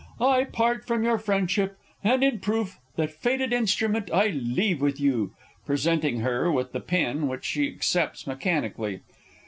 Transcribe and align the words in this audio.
I 0.19 0.45
part 0.45 0.83
from 0.87 1.03
you 1.03 1.11
in 1.11 1.19
friendship, 1.19 1.77
and 2.03 2.23
in 2.23 2.39
proof, 2.39 2.79
That 2.95 3.11
fated 3.11 3.53
instrument 3.53 4.09
I 4.11 4.29
leave 4.29 4.81
with 4.81 4.99
you 4.99 5.35
[_Presenting 5.67 6.21
her 6.21 6.51
with 6.51 6.71
the 6.71 6.79
pin, 6.79 7.27
which 7.27 7.45
she 7.45 7.67
accepts 7.67 8.25
mechanically. 8.25 9.01